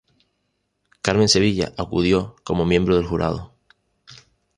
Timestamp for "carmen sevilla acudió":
1.03-2.35